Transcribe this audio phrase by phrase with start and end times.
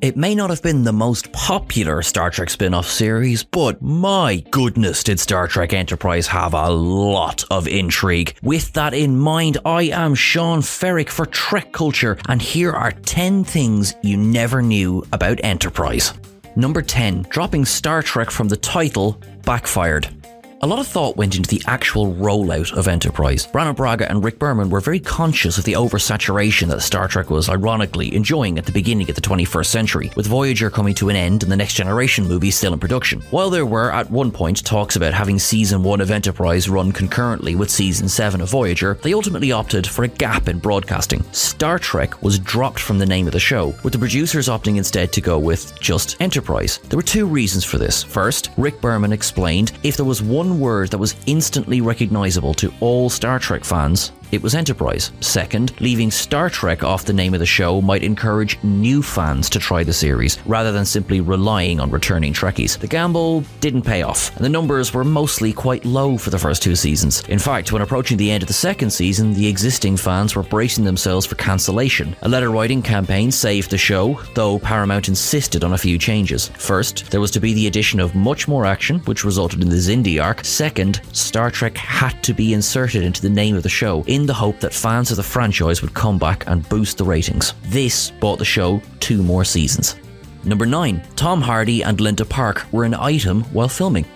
[0.00, 4.44] It may not have been the most popular Star Trek spin off series, but my
[4.52, 8.36] goodness, did Star Trek Enterprise have a lot of intrigue.
[8.40, 13.42] With that in mind, I am Sean Ferrick for Trek Culture, and here are 10
[13.42, 16.12] things you never knew about Enterprise.
[16.54, 20.08] Number 10, dropping Star Trek from the title backfired.
[20.60, 23.46] A lot of thought went into the actual rollout of Enterprise.
[23.46, 27.48] Brannon Braga and Rick Berman were very conscious of the oversaturation that Star Trek was
[27.48, 31.44] ironically enjoying at the beginning of the 21st century, with Voyager coming to an end
[31.44, 33.20] and the Next Generation movie still in production.
[33.30, 37.54] While there were at one point talks about having season 1 of Enterprise run concurrently
[37.54, 41.22] with season 7 of Voyager, they ultimately opted for a gap in broadcasting.
[41.30, 45.12] Star Trek was dropped from the name of the show, with the producers opting instead
[45.12, 46.78] to go with just Enterprise.
[46.88, 48.02] There were two reasons for this.
[48.02, 53.10] First, Rick Berman explained if there was one word that was instantly recognizable to all
[53.10, 55.12] Star Trek fans, it was Enterprise.
[55.20, 59.58] Second, leaving Star Trek off the name of the show might encourage new fans to
[59.58, 62.78] try the series, rather than simply relying on returning Trekkies.
[62.78, 66.62] The gamble didn't pay off, and the numbers were mostly quite low for the first
[66.62, 67.22] two seasons.
[67.28, 70.84] In fact, when approaching the end of the second season, the existing fans were bracing
[70.84, 72.16] themselves for cancellation.
[72.22, 76.48] A letter writing campaign saved the show, though Paramount insisted on a few changes.
[76.48, 79.76] First, there was to be the addition of much more action, which resulted in the
[79.76, 80.44] Xindi arc.
[80.44, 84.34] Second, Star Trek had to be inserted into the name of the show in the
[84.34, 87.54] hope that fans of the franchise would come back and boost the ratings.
[87.64, 89.96] This bought the show two more seasons.
[90.44, 91.02] Number 9.
[91.16, 94.06] Tom Hardy and Linda Park were an item while filming.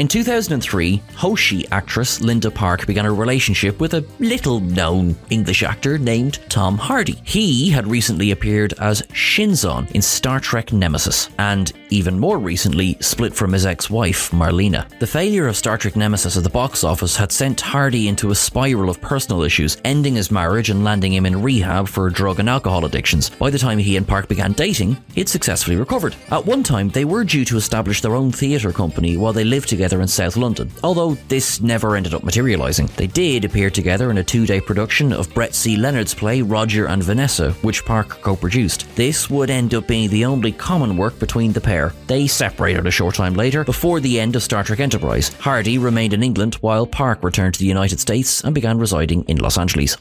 [0.00, 5.98] In 2003, Hoshi actress Linda Park began a relationship with a little known English actor
[5.98, 7.22] named Tom Hardy.
[7.22, 13.32] He had recently appeared as Shinzon in Star Trek Nemesis, and even more recently split
[13.32, 14.88] from his ex wife, Marlena.
[14.98, 18.34] The failure of Star Trek Nemesis at the box office had sent Hardy into a
[18.34, 22.50] spiral of personal issues, ending his marriage and landing him in rehab for drug and
[22.50, 23.30] alcohol addictions.
[23.30, 26.16] By the time he and Park began dating, he'd successfully recovered.
[26.32, 29.68] At one time, they were due to establish their own theatre company while they lived
[29.68, 32.88] together in South London, although this never ended up materialising.
[32.96, 35.76] They did appear together in a two day production of Brett C.
[35.76, 38.86] Leonard's play Roger and Vanessa, which Park co produced.
[38.96, 41.92] This would end up being the only common work between the pair.
[42.06, 45.28] They separated a short time later, before the end of Star Trek Enterprise.
[45.34, 49.38] Hardy remained in England while Park returned to the United States and began residing in
[49.38, 49.96] Los Angeles.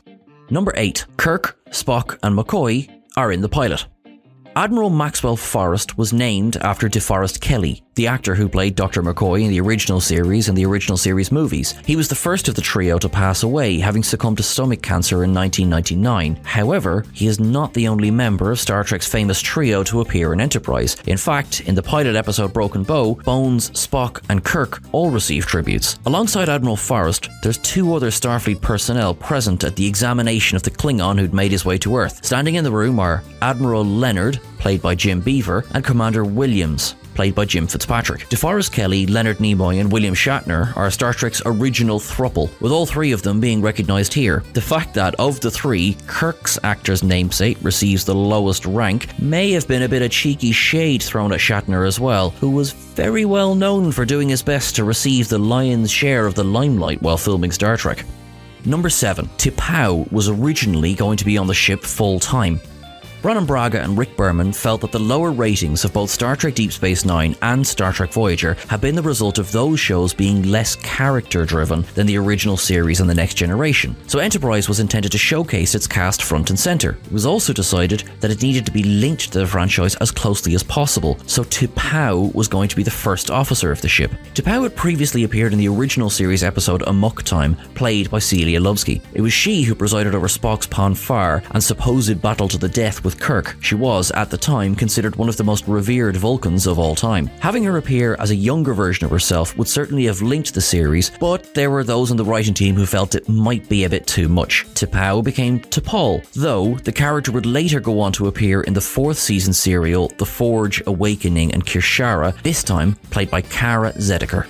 [0.50, 1.06] Number 8.
[1.18, 3.86] Kirk, Spock, and McCoy are in the pilot.
[4.56, 9.04] Admiral Maxwell Forrest was named after DeForest Kelley, the actor who played Dr.
[9.04, 11.76] McCoy in the original series and the original series movies.
[11.86, 15.24] He was the first of the trio to pass away, having succumbed to stomach cancer
[15.24, 16.44] in 1999.
[16.44, 20.42] However, he is not the only member of Star Trek's famous trio to appear in
[20.42, 20.98] Enterprise.
[21.06, 26.00] In fact, in the pilot episode Broken Bow, Bones, Spock, and Kirk all receive tributes.
[26.06, 31.20] Alongside Admiral Forrest, there's two other Starfleet personnel present at the examination of the Klingon
[31.20, 32.26] who'd made his way to Earth.
[32.26, 37.36] Standing in the room are Admiral Leonard, played by Jim Beaver, and Commander Williams, played
[37.36, 38.30] by Jim Fitzpatrick.
[38.30, 43.12] DeForest Kelley, Leonard Nimoy, and William Shatner are Star Trek's original thruple, with all three
[43.12, 44.44] of them being recognised here.
[44.54, 49.68] The fact that, of the three, Kirk's actor's namesake receives the lowest rank may have
[49.68, 53.56] been a bit of cheeky shade thrown at Shatner as well, who was very well
[53.56, 57.52] known for doing his best to receive the lion's share of the limelight while filming
[57.52, 58.06] Star Trek.
[58.66, 59.28] Number 7.
[59.38, 62.62] T'Pau was originally going to be on the ship full time.
[63.24, 66.74] Brannon Braga and Rick Berman felt that the lower ratings of both Star Trek Deep
[66.74, 70.76] Space Nine and Star Trek Voyager had been the result of those shows being less
[70.76, 73.96] character driven than the original series and the next generation.
[74.08, 76.98] So Enterprise was intended to showcase its cast front and center.
[77.06, 80.54] It was also decided that it needed to be linked to the franchise as closely
[80.54, 84.12] as possible, so T'Pau was going to be the first officer of the ship.
[84.34, 89.02] T'Pau had previously appeared in the original series episode Amok Time, played by Celia Lovsky.
[89.14, 93.02] It was she who presided over Spock's Pon farr and supposed battle to the death
[93.06, 96.66] with with Kirk, she was, at the time, considered one of the most revered Vulcans
[96.66, 97.28] of all time.
[97.42, 101.12] Having her appear as a younger version of herself would certainly have linked the series,
[101.20, 104.08] but there were those on the writing team who felt it might be a bit
[104.08, 104.66] too much.
[104.74, 109.20] T'Pau became T'Pol, though the character would later go on to appear in the fourth
[109.20, 114.48] season serial The Forge, Awakening, and Kir'Shara, this time played by Kara Zediker.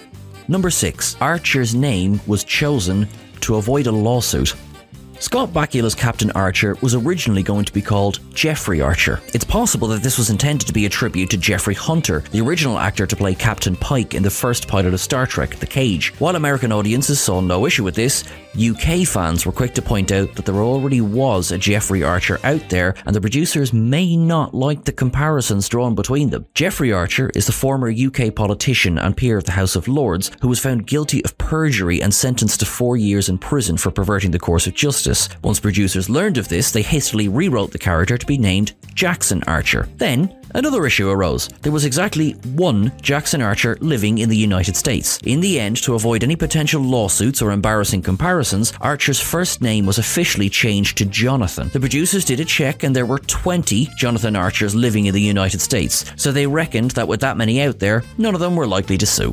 [0.48, 1.16] Number 6.
[1.16, 3.09] Archer's name was chosen
[3.42, 4.56] to avoid a lawsuit.
[5.23, 9.21] Scott Bakula's Captain Archer was originally going to be called Jeffrey Archer.
[9.33, 12.77] It's possible that this was intended to be a tribute to Jeffrey Hunter, the original
[12.77, 16.09] actor to play Captain Pike in the first pilot of Star Trek, The Cage.
[16.19, 20.35] While American audiences saw no issue with this, UK fans were quick to point out
[20.35, 24.83] that there already was a Jeffrey Archer out there, and the producers may not like
[24.83, 26.45] the comparisons drawn between them.
[26.53, 30.49] Jeffrey Archer is the former UK politician and peer of the House of Lords who
[30.49, 34.37] was found guilty of perjury and sentenced to four years in prison for perverting the
[34.37, 35.12] course of justice.
[35.44, 39.88] Once producers learned of this, they hastily rewrote the character to be named Jackson Archer.
[39.98, 41.48] Then, Another issue arose.
[41.62, 45.19] There was exactly one Jackson Archer living in the United States.
[45.25, 49.98] In the end, to avoid any potential lawsuits or embarrassing comparisons, Archer's first name was
[49.98, 51.69] officially changed to Jonathan.
[51.74, 55.59] The producers did a check and there were 20 Jonathan Archers living in the United
[55.59, 58.98] States, so they reckoned that with that many out there, none of them were likely
[59.00, 59.32] to sue.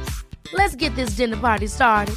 [0.53, 2.15] Let's get this dinner party started.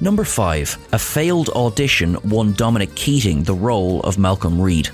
[0.00, 0.88] Number 5.
[0.92, 4.90] A failed audition won Dominic Keating the role of Malcolm Reed.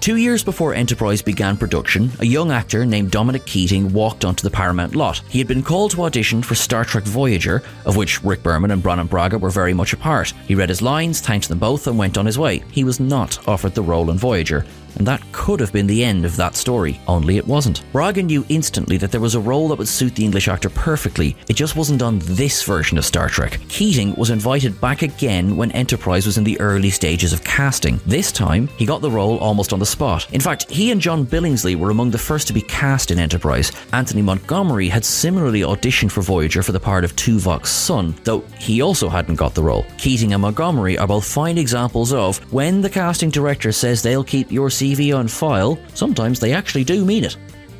[0.00, 4.50] Two years before Enterprise began production, a young actor named Dominic Keating walked onto the
[4.50, 5.20] Paramount lot.
[5.30, 8.82] He had been called to audition for Star Trek Voyager, of which Rick Berman and
[8.82, 10.32] Brannon Braga were very much a part.
[10.46, 12.62] He read his lines, thanked them both, and went on his way.
[12.70, 14.64] He was not offered the role in Voyager
[14.96, 17.84] and that could have been the end of that story, only it wasn't.
[17.92, 21.36] Braga knew instantly that there was a role that would suit the English actor perfectly,
[21.48, 23.60] it just wasn't on this version of Star Trek.
[23.68, 28.00] Keating was invited back again when Enterprise was in the early stages of casting.
[28.06, 30.26] This time, he got the role almost on the spot.
[30.32, 33.72] In fact, he and John Billingsley were among the first to be cast in Enterprise.
[33.92, 38.82] Anthony Montgomery had similarly auditioned for Voyager for the part of Tuvok's son, though he
[38.82, 39.86] also hadn't got the role.
[39.98, 44.50] Keating and Montgomery are both fine examples of when the casting director says they'll keep
[44.50, 47.36] your CV on file, sometimes they actually do mean it.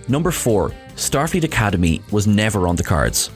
[0.09, 0.71] Number 4.
[0.97, 3.31] Starfleet Academy was never on the cards.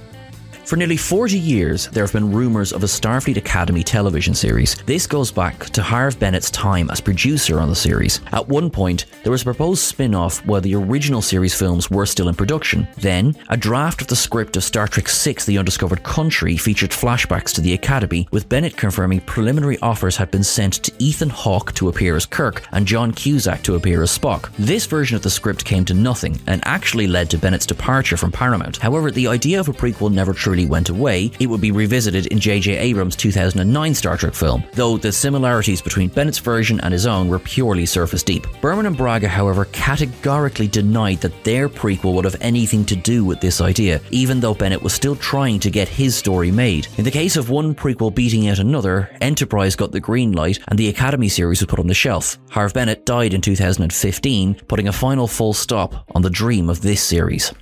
[0.64, 4.76] For nearly 40 years, there have been rumours of a Starfleet Academy television series.
[4.86, 8.20] This goes back to Harve Bennett's time as producer on the series.
[8.32, 12.06] At one point, there was a proposed spin off while the original series films were
[12.06, 12.86] still in production.
[12.98, 17.52] Then, a draft of the script of Star Trek VI The Undiscovered Country featured flashbacks
[17.54, 21.88] to the Academy, with Bennett confirming preliminary offers had been sent to Ethan Hawke to
[21.88, 24.50] appear as Kirk and John Cusack to appear as Spock.
[24.56, 28.30] This version of the script came to nothing and actually led to Bennett's departure from
[28.30, 28.76] Paramount.
[28.76, 32.26] However, the idea of a prequel never truly prematurely went away, it would be revisited
[32.26, 32.76] in J.J.
[32.76, 37.38] Abrams' 2009 Star Trek film, though the similarities between Bennett's version and his own were
[37.38, 38.46] purely surface deep.
[38.60, 43.40] Berman and Braga, however, categorically denied that their prequel would have anything to do with
[43.40, 46.88] this idea, even though Bennett was still trying to get his story made.
[46.96, 50.78] In the case of one prequel beating out another, Enterprise got the green light and
[50.78, 52.38] the Academy series was put on the shelf.
[52.50, 57.02] Harve Bennett died in 2015, putting a final full stop on the dream of this
[57.02, 57.52] series.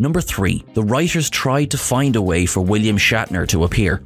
[0.00, 0.64] Number 3.
[0.74, 4.00] The writers tried to find a way for William Shatner to appear.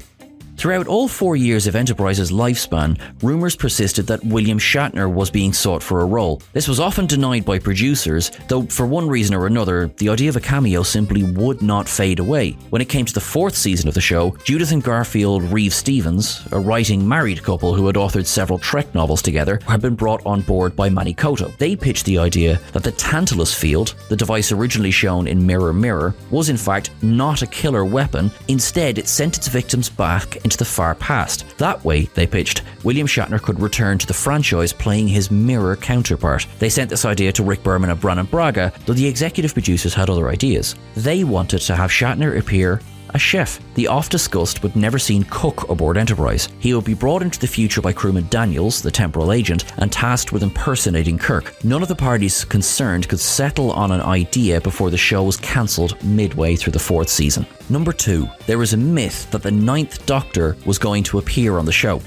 [0.63, 5.83] Throughout all four years of Enterprise's lifespan, rumours persisted that William Shatner was being sought
[5.83, 6.41] for a role.
[6.53, 10.37] This was often denied by producers, though for one reason or another, the idea of
[10.37, 12.53] a cameo simply would not fade away.
[12.71, 16.61] When it came to the fourth season of the show, Judith and Garfield Reeves-Stevens, a
[16.61, 20.77] writing married couple who had authored several Trek novels together, had been brought on board
[20.77, 21.51] by Manny Coto.
[21.57, 26.15] They pitched the idea that the Tantalus field, the device originally shown in Mirror Mirror,
[26.31, 30.65] was in fact not a killer weapon, instead, it sent its victims back into the
[30.65, 31.57] far past.
[31.59, 36.47] That way, they pitched, William Shatner could return to the franchise playing his mirror counterpart.
[36.59, 40.11] They sent this idea to Rick Berman and Brannon Braga, though the executive producers had
[40.11, 40.75] other ideas.
[40.97, 42.81] They wanted to have Shatner appear
[43.15, 46.49] a chef, the oft discussed but never seen cook aboard Enterprise.
[46.59, 50.33] He would be brought into the future by crewman Daniels, the temporal agent, and tasked
[50.33, 51.63] with impersonating Kirk.
[51.65, 56.03] None of the parties concerned could settle on an idea before the show was cancelled
[56.05, 57.47] midway through the fourth season.
[57.69, 61.65] Number two, there is a myth that the Ninth Doctor was going to appear on
[61.65, 62.01] the show.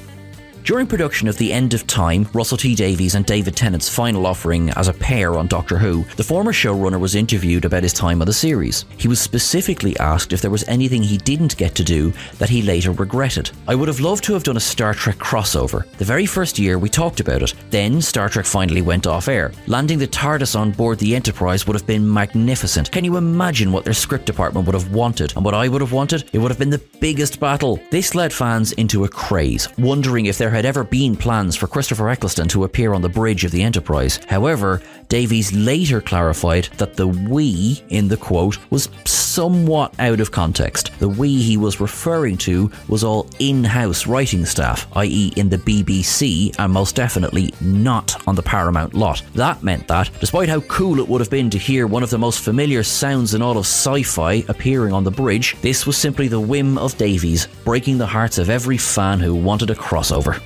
[0.66, 4.72] During production of The End of Time, Russell T Davies and David Tennant's final offering
[4.72, 8.26] as a pair on Doctor Who, the former showrunner was interviewed about his time on
[8.26, 8.86] the series.
[8.98, 12.64] He was specifically asked if there was anything he didn't get to do that he
[12.64, 13.52] later regretted.
[13.68, 15.88] I would have loved to have done a Star Trek crossover.
[15.98, 17.54] The very first year we talked about it.
[17.70, 19.52] Then Star Trek finally went off air.
[19.68, 22.92] Landing the TARDIS on board the Enterprise would have been magnificent.
[22.92, 25.36] Can you imagine what their script department would have wanted?
[25.36, 26.28] And what I would have wanted?
[26.34, 27.80] It would have been the biggest battle.
[27.92, 32.10] This led fans into a craze, wondering if there had ever been plans for Christopher
[32.10, 34.20] Eccleston to appear on the bridge of the Enterprise.
[34.28, 38.90] However, Davies later clarified that the we in the quote was
[39.36, 40.98] somewhat out of context.
[41.00, 45.58] The we he was referring to was all in house writing staff, i.e., in the
[45.58, 49.22] BBC, and most definitely not on the Paramount lot.
[49.34, 52.18] That meant that, despite how cool it would have been to hear one of the
[52.18, 56.30] most familiar sounds in all of sci fi appearing on the bridge, this was simply
[56.30, 60.42] the whim of Davies, breaking the hearts of every fan who wanted a crossover.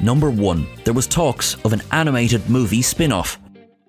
[0.00, 0.64] Number 1.
[0.84, 3.36] There was talks of an animated movie spin off.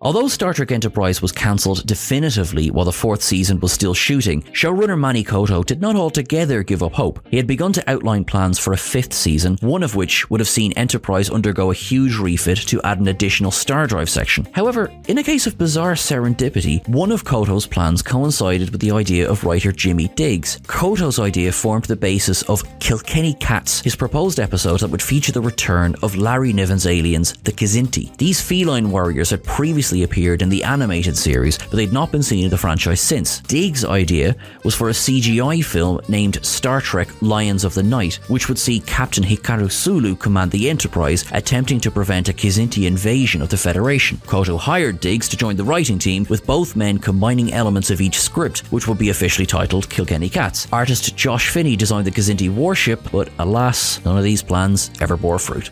[0.01, 4.97] Although Star Trek Enterprise was cancelled definitively while the fourth season was still shooting, showrunner
[4.97, 7.19] Manny Coto did not altogether give up hope.
[7.29, 10.47] He had begun to outline plans for a fifth season, one of which would have
[10.47, 14.47] seen Enterprise undergo a huge refit to add an additional star drive section.
[14.53, 19.29] However, in a case of bizarre serendipity, one of Coto's plans coincided with the idea
[19.29, 20.61] of writer Jimmy Diggs.
[20.61, 25.41] Coto's idea formed the basis of Kilkenny Cats, his proposed episode that would feature the
[25.41, 28.15] return of Larry Niven's aliens, the Kzinti.
[28.15, 32.45] These feline warriors had previously appeared in the animated series, but they'd not been seen
[32.45, 33.39] in the franchise since.
[33.41, 38.47] Diggs' idea was for a CGI film named Star Trek Lions of the Night, which
[38.47, 43.49] would see Captain Hikaru Sulu command the Enterprise, attempting to prevent a Kzinti invasion of
[43.49, 44.17] the Federation.
[44.19, 48.19] Coto hired Diggs to join the writing team, with both men combining elements of each
[48.19, 50.67] script, which would be officially titled Kilkenny Cats.
[50.71, 55.39] Artist Josh Finney designed the Kzinti warship, but alas, none of these plans ever bore
[55.39, 55.71] fruit.